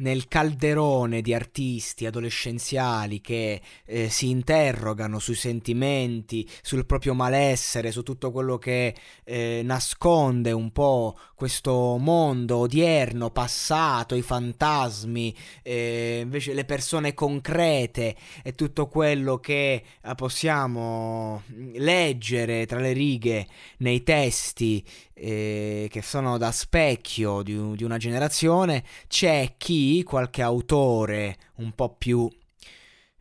Nel 0.00 0.28
calderone 0.28 1.22
di 1.22 1.34
artisti 1.34 2.06
adolescenziali 2.06 3.20
che 3.20 3.60
eh, 3.84 4.08
si 4.08 4.28
interrogano 4.28 5.18
sui 5.18 5.34
sentimenti, 5.34 6.48
sul 6.62 6.86
proprio 6.86 7.14
malessere, 7.14 7.90
su 7.90 8.02
tutto 8.02 8.30
quello 8.30 8.58
che 8.58 8.94
eh, 9.24 9.60
nasconde 9.64 10.52
un 10.52 10.70
po' 10.72 11.18
questo 11.34 11.96
mondo 11.98 12.58
odierno, 12.58 13.30
passato, 13.30 14.14
i 14.14 14.22
fantasmi, 14.22 15.34
eh, 15.62 16.20
invece 16.22 16.52
le 16.52 16.64
persone 16.64 17.14
concrete 17.14 18.14
e 18.42 18.54
tutto 18.54 18.88
quello 18.88 19.38
che 19.38 19.82
eh, 20.02 20.14
possiamo 20.14 21.42
leggere 21.74 22.66
tra 22.66 22.78
le 22.78 22.92
righe 22.92 23.46
nei 23.78 24.02
testi 24.02 24.84
eh, 25.14 25.88
che 25.90 26.02
sono 26.02 26.38
da 26.38 26.50
specchio 26.50 27.42
di, 27.42 27.76
di 27.76 27.84
una 27.84 27.98
generazione, 27.98 28.84
c'è 29.06 29.54
chi, 29.58 29.89
qualche 30.02 30.42
autore 30.42 31.36
un 31.56 31.72
po' 31.72 31.94
più, 31.94 32.28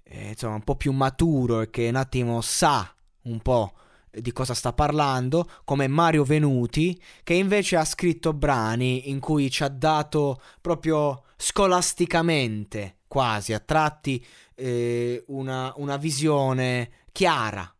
eh, 0.03 0.29
insomma, 0.29 0.55
un 0.55 0.63
po' 0.63 0.75
più 0.75 0.91
maturo 0.91 1.61
e 1.61 1.69
che 1.69 1.87
un 1.87 1.95
attimo 1.95 2.41
sa 2.41 2.93
un 3.23 3.39
po' 3.41 3.73
di 4.11 4.31
cosa 4.31 4.53
sta 4.53 4.73
parlando, 4.73 5.49
come 5.63 5.87
Mario 5.87 6.23
Venuti, 6.23 6.99
che 7.23 7.33
invece 7.33 7.75
ha 7.75 7.85
scritto 7.85 8.33
brani 8.33 9.09
in 9.09 9.19
cui 9.19 9.49
ci 9.51 9.63
ha 9.63 9.69
dato 9.69 10.41
proprio 10.61 11.23
scolasticamente, 11.37 12.97
quasi 13.07 13.53
a 13.53 13.59
tratti, 13.59 14.23
eh, 14.55 15.23
una, 15.27 15.73
una 15.77 15.97
visione 15.97 16.91
chiara. 17.11 17.71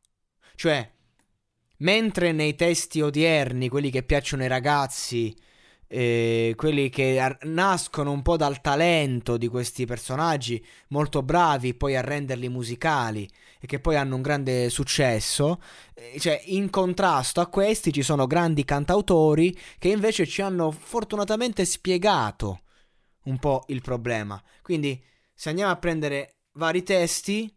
Cioè, 0.56 0.92
mentre 1.78 2.32
nei 2.32 2.56
testi 2.56 3.02
odierni, 3.02 3.70
quelli 3.70 3.90
che 3.90 4.04
piacciono 4.04 4.44
ai 4.44 4.50
ragazzi, 4.50 5.36
eh, 5.92 6.54
quelli 6.56 6.90
che 6.90 7.20
ar- 7.20 7.44
nascono 7.46 8.12
un 8.12 8.22
po' 8.22 8.38
dal 8.38 8.62
talento 8.62 9.38
di 9.38 9.48
questi 9.48 9.86
personaggi 9.86 10.64
molto 10.90 11.24
bravi 11.24 11.74
poi 11.74 11.96
a 11.96 12.02
renderli 12.02 12.48
musicali 12.48 13.28
e 13.60 13.66
che 13.66 13.80
poi 13.80 13.96
hanno 13.96 14.16
un 14.16 14.22
grande 14.22 14.70
successo, 14.70 15.60
eh, 15.96 16.20
cioè 16.20 16.40
in 16.46 16.70
contrasto 16.70 17.42
a 17.42 17.48
questi 17.48 17.92
ci 17.92 18.04
sono 18.04 18.28
grandi 18.28 18.64
cantautori 18.64 19.58
che 19.80 19.90
invece 19.90 20.28
ci 20.28 20.42
hanno 20.44 20.72
fortunatamente 20.72 21.66
spiegato 21.66 22.62
un 23.24 23.40
po' 23.40 23.64
il 23.68 23.82
problema. 23.82 24.42
Quindi 24.62 25.04
se 25.34 25.50
andiamo 25.50 25.72
a 25.72 25.78
prendere 25.78 26.36
vari 26.54 26.84
testi, 26.84 27.52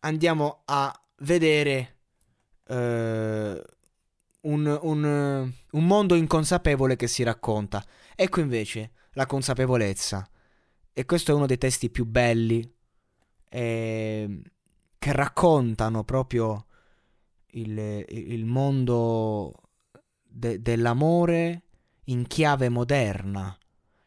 andiamo 0.00 0.62
a 0.66 0.92
vedere 1.18 1.90
Uh, 2.68 3.62
un, 4.46 4.78
un, 4.82 5.52
un, 5.70 5.86
mondo 5.86 6.14
inconsapevole 6.14 6.96
che 6.96 7.06
si 7.06 7.22
racconta. 7.22 7.84
Ecco 8.14 8.40
invece 8.40 8.92
la 9.12 9.26
consapevolezza. 9.26 10.28
E 10.92 11.04
questo 11.04 11.32
è 11.32 11.34
uno 11.34 11.46
dei 11.46 11.58
testi 11.58 11.90
più 11.90 12.06
belli 12.06 12.68
eh, 13.48 14.40
che 14.98 15.12
raccontano 15.12 16.04
proprio 16.04 16.66
il, 17.52 18.04
il 18.08 18.44
mondo 18.44 19.52
de, 20.22 20.60
dell'amore 20.60 21.62
in 22.04 22.26
chiave 22.26 22.68
moderna. 22.68 23.56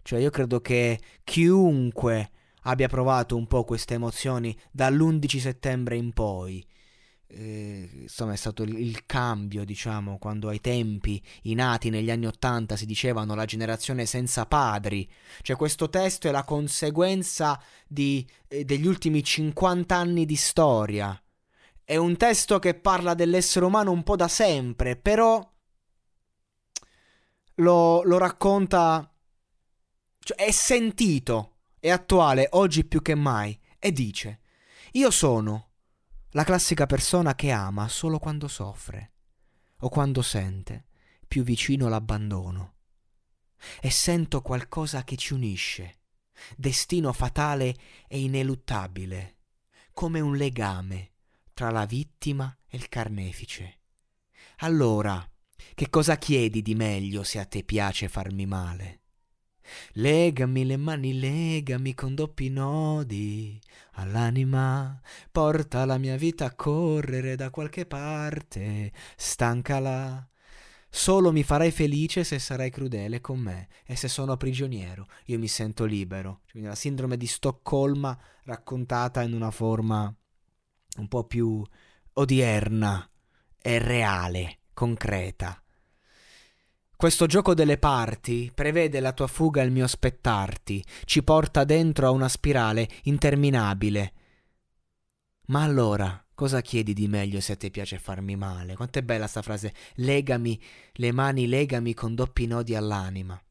Cioè 0.02 0.20
io 0.20 0.30
credo 0.30 0.62
che 0.62 1.00
chiunque 1.24 2.32
abbia 2.64 2.88
provato 2.88 3.36
un 3.36 3.48
po' 3.48 3.64
queste 3.64 3.96
emozioni 3.96 4.58
dall'11 4.72 5.40
settembre 5.40 5.96
in 5.96 6.12
poi 6.14 6.66
eh, 7.32 7.88
insomma 8.02 8.34
è 8.34 8.36
stato 8.36 8.64
il, 8.64 8.76
il, 8.80 9.06
cambio 9.06 9.64
diciamo 9.64 10.18
quando 10.18 10.50
ai 10.50 10.60
tempi 10.62 11.22
i 11.44 11.54
nati 11.54 11.92
negli 11.92 12.10
anni 12.10 12.26
Ottanta 12.26 12.76
si 12.76 12.88
dicevano 12.88 13.36
la 13.36 13.46
generazione 13.46 14.06
senza 14.06 14.46
padri. 14.46 15.10
Cioè 15.42 15.56
questo 15.56 15.90
testo 15.90 16.28
è 16.28 16.32
la 16.32 16.44
conseguenza 16.44 17.62
di, 17.88 18.28
eh, 18.48 18.66
degli 18.66 18.88
ultimi 18.88 19.24
50 19.24 19.96
anni 19.96 20.26
di 20.26 20.36
storia. 20.36 21.22
È 21.84 21.96
un 21.96 22.18
testo 22.18 22.58
che 22.60 22.74
parla 22.74 23.14
dell'essere 23.14 23.66
umano 23.66 23.92
un 23.92 24.04
po' 24.04 24.16
da 24.16 24.28
sempre 24.28 24.96
però 24.96 25.48
lo, 27.56 28.04
lo 28.04 28.18
racconta 28.18 29.12
cioè 30.20 30.38
è 30.38 30.52
sentito 30.52 31.58
è 31.80 31.90
attuale 31.90 32.48
oggi 32.52 32.86
più 32.86 33.02
che 33.02 33.16
mai 33.16 33.58
e 33.80 33.92
dice 33.92 34.42
io 34.94 35.12
sono 35.12 35.69
la 36.32 36.44
classica 36.44 36.86
persona 36.86 37.34
che 37.34 37.50
ama 37.52 37.88
solo 37.88 38.20
quando 38.20 38.48
soffre 38.48 39.14
o 39.80 39.90
quando 39.90 40.22
sente 40.22 40.86
più 41.28 41.44
vicino 41.44 41.88
l'abbandono. 41.88 42.76
E 43.82 43.90
sento 43.90 44.42
qualcosa 44.42 45.04
che 45.04 45.16
ci 45.16 45.34
unisce, 45.34 46.02
destino 46.56 47.14
fatale 47.14 47.76
e 48.08 48.20
ineluttabile, 48.20 49.38
come 49.94 50.20
un 50.20 50.36
legame 50.36 51.14
tra 51.54 51.70
la 51.72 51.86
vittima 51.86 52.56
e 52.68 52.78
il 52.78 52.90
carnefice. 52.90 53.80
Allora, 54.58 55.30
che 55.74 55.90
cosa 55.90 56.18
chiedi 56.18 56.62
di 56.62 56.76
meglio 56.76 57.24
se 57.24 57.40
a 57.40 57.46
te 57.46 57.64
piace 57.64 58.08
farmi 58.08 58.46
male? 58.46 59.02
Legami 59.94 60.66
le 60.66 60.78
mani, 60.78 61.19
legami 61.19 61.94
con 61.94 62.16
doppi 62.16 62.50
nodi 62.50 63.59
all'anima, 63.94 65.00
porta 65.31 65.85
la 65.85 65.97
mia 65.97 66.16
vita 66.16 66.46
a 66.46 66.56
correre 66.56 67.35
da 67.35 67.50
qualche 67.50 67.85
parte, 67.85 68.91
stancala. 69.16 70.28
Solo 70.91 71.31
mi 71.31 71.44
farai 71.44 71.69
felice 71.69 72.24
se 72.24 72.40
sarai 72.40 72.72
crudele 72.72 73.22
con 73.22 73.40
me 73.40 73.68
e 73.85 73.96
se 73.96 74.07
sono 74.07 74.38
prigioniero 74.38 75.07
io 75.25 75.38
mi 75.38 75.47
sento 75.47 75.86
libero. 75.86 76.41
Quindi 76.50 76.68
la 76.68 76.75
sindrome 76.75 77.16
di 77.16 77.28
Stoccolma 77.28 78.18
raccontata 78.46 79.22
in 79.22 79.34
una 79.34 79.51
forma 79.51 80.13
un 80.97 81.07
po' 81.07 81.25
più 81.25 81.63
odierna 82.13 83.07
e 83.62 83.78
reale, 83.78 84.59
concreta. 84.74 85.62
Questo 87.00 87.28
gioco 87.28 87.54
delle 87.54 87.78
parti 87.78 88.52
prevede 88.54 89.00
la 89.00 89.14
tua 89.14 89.28
fuga 89.28 89.62
e 89.62 89.66
il 89.66 89.72
mio 89.72 89.86
aspettarti, 89.86 90.84
ci 91.06 91.24
porta 91.24 91.64
dentro 91.64 92.08
a 92.08 92.12
una 92.12 92.28
spirale 92.28 92.90
interminabile. 93.04 94.13
Ma 95.46 95.63
allora, 95.63 96.22
cosa 96.34 96.60
chiedi 96.60 96.92
di 96.92 97.07
meglio 97.07 97.40
se 97.40 97.54
a 97.54 97.56
te 97.56 97.69
piace 97.69 98.00
farmi 98.00 98.36
male? 98.36 98.75
Quanto 98.75 99.00
è 99.00 99.01
bella 99.01 99.28
sta 99.28 99.42
frase, 99.42 99.74
legami, 99.94 100.62
le 100.96 101.13
mani 101.13 101.48
legami 101.48 101.94
con 101.94 102.16
doppi 102.16 102.48
nodi 102.48 102.75
all'anima. 102.75 103.42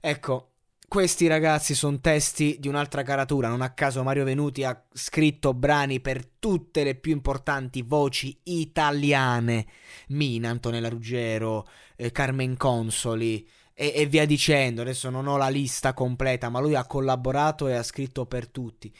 Ecco, 0.00 0.53
questi 0.86 1.26
ragazzi 1.26 1.74
sono 1.74 1.98
testi 2.00 2.56
di 2.60 2.68
un'altra 2.68 3.02
caratura, 3.02 3.48
non 3.48 3.62
a 3.62 3.70
caso 3.70 4.02
Mario 4.02 4.24
Venuti 4.24 4.64
ha 4.64 4.80
scritto 4.92 5.52
brani 5.52 6.00
per 6.00 6.24
tutte 6.38 6.84
le 6.84 6.94
più 6.94 7.12
importanti 7.12 7.82
voci 7.82 8.38
italiane, 8.44 9.66
Mina, 10.08 10.50
Antonella 10.50 10.88
Ruggero, 10.88 11.66
eh, 11.96 12.12
Carmen 12.12 12.56
Consoli 12.56 13.46
e, 13.74 13.92
e 13.94 14.06
via 14.06 14.24
dicendo, 14.24 14.82
adesso 14.82 15.10
non 15.10 15.26
ho 15.26 15.36
la 15.36 15.48
lista 15.48 15.92
completa, 15.92 16.48
ma 16.48 16.60
lui 16.60 16.76
ha 16.76 16.86
collaborato 16.86 17.66
e 17.66 17.74
ha 17.74 17.82
scritto 17.82 18.26
per 18.26 18.48
tutti. 18.48 18.94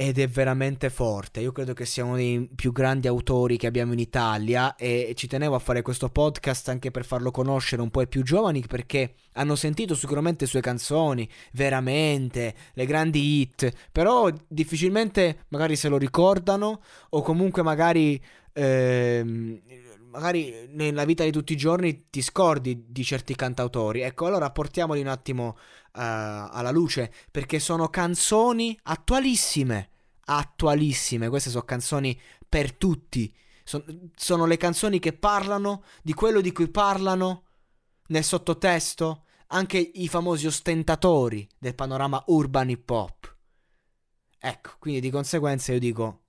Ed 0.00 0.18
è 0.18 0.26
veramente 0.26 0.88
forte. 0.88 1.40
Io 1.40 1.52
credo 1.52 1.74
che 1.74 1.84
sia 1.84 2.06
uno 2.06 2.16
dei 2.16 2.48
più 2.54 2.72
grandi 2.72 3.06
autori 3.06 3.58
che 3.58 3.66
abbiamo 3.66 3.92
in 3.92 3.98
Italia 3.98 4.74
e 4.74 5.12
ci 5.14 5.26
tenevo 5.26 5.54
a 5.54 5.58
fare 5.58 5.82
questo 5.82 6.08
podcast 6.08 6.70
anche 6.70 6.90
per 6.90 7.04
farlo 7.04 7.30
conoscere 7.30 7.82
un 7.82 7.90
po' 7.90 8.00
ai 8.00 8.08
più 8.08 8.22
giovani 8.22 8.64
perché 8.66 9.16
hanno 9.34 9.56
sentito 9.56 9.94
sicuramente 9.94 10.44
le 10.44 10.50
sue 10.50 10.62
canzoni, 10.62 11.28
veramente, 11.52 12.54
le 12.72 12.86
grandi 12.86 13.40
hit, 13.40 13.70
però 13.92 14.30
difficilmente 14.48 15.44
magari 15.48 15.76
se 15.76 15.90
lo 15.90 15.98
ricordano 15.98 16.80
o 17.10 17.20
comunque 17.20 17.62
magari... 17.62 18.18
Ehm, 18.54 19.60
magari 20.10 20.66
nella 20.68 21.04
vita 21.04 21.24
di 21.24 21.30
tutti 21.30 21.52
i 21.52 21.56
giorni 21.56 22.08
ti 22.10 22.22
scordi 22.22 22.84
di 22.88 23.04
certi 23.04 23.34
cantautori. 23.34 24.00
Ecco, 24.00 24.26
allora 24.26 24.50
portiamoli 24.50 25.00
un 25.00 25.06
attimo 25.06 25.48
uh, 25.48 25.56
alla 25.92 26.70
luce 26.70 27.12
perché 27.30 27.58
sono 27.58 27.88
canzoni 27.88 28.78
attualissime. 28.82 29.90
Attualissime, 30.24 31.28
queste 31.28 31.50
sono 31.50 31.64
canzoni 31.64 32.18
per 32.48 32.74
tutti. 32.74 33.34
Son, 33.64 34.10
sono 34.14 34.46
le 34.46 34.56
canzoni 34.56 34.98
che 34.98 35.12
parlano 35.12 35.84
di 36.02 36.12
quello 36.12 36.40
di 36.40 36.52
cui 36.52 36.68
parlano 36.68 37.44
nel 38.08 38.24
sottotesto 38.24 39.24
anche 39.48 39.78
i 39.78 40.08
famosi 40.08 40.46
ostentatori 40.46 41.48
del 41.58 41.74
panorama 41.74 42.22
urban 42.26 42.70
hip 42.70 42.88
hop. 42.90 43.36
Ecco, 44.38 44.70
quindi 44.78 45.00
di 45.00 45.10
conseguenza 45.10 45.72
io 45.72 45.78
dico 45.78 46.22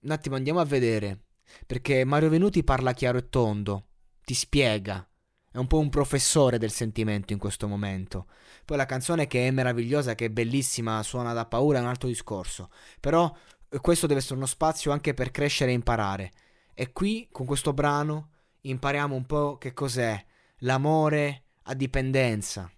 un 0.00 0.10
attimo 0.10 0.36
andiamo 0.36 0.60
a 0.60 0.64
vedere 0.64 1.27
perché 1.66 2.04
Mario 2.04 2.28
Venuti 2.28 2.64
parla 2.64 2.92
chiaro 2.92 3.18
e 3.18 3.28
tondo, 3.28 3.86
ti 4.24 4.34
spiega, 4.34 5.08
è 5.50 5.56
un 5.56 5.66
po' 5.66 5.78
un 5.78 5.88
professore 5.88 6.58
del 6.58 6.70
sentimento 6.70 7.32
in 7.32 7.38
questo 7.38 7.66
momento. 7.66 8.26
Poi 8.64 8.76
la 8.76 8.86
canzone 8.86 9.26
che 9.26 9.46
è 9.46 9.50
meravigliosa, 9.50 10.14
che 10.14 10.26
è 10.26 10.30
bellissima, 10.30 11.02
suona 11.02 11.32
da 11.32 11.46
paura, 11.46 11.78
è 11.78 11.80
un 11.80 11.88
altro 11.88 12.08
discorso. 12.08 12.70
Però 13.00 13.34
eh, 13.68 13.80
questo 13.80 14.06
deve 14.06 14.20
essere 14.20 14.36
uno 14.36 14.46
spazio 14.46 14.92
anche 14.92 15.14
per 15.14 15.30
crescere 15.30 15.70
e 15.70 15.74
imparare. 15.74 16.32
E 16.74 16.92
qui, 16.92 17.28
con 17.32 17.46
questo 17.46 17.72
brano, 17.72 18.30
impariamo 18.60 19.14
un 19.14 19.24
po' 19.24 19.56
che 19.58 19.72
cos'è 19.72 20.22
l'amore 20.58 21.44
a 21.62 21.74
dipendenza. 21.74 22.70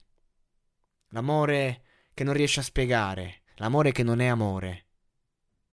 L'amore 1.09 1.83
che 2.15 2.25
non 2.25 2.35
riesce 2.35 2.61
a 2.61 2.63
spiegare, 2.63 3.43
l'amore 3.57 3.93
che 3.93 4.05
non 4.05 4.21
è 4.21 4.27
amore. 4.27 4.87